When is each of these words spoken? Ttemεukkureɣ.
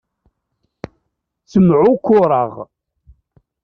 Ttemεukkureɣ. 1.43 2.53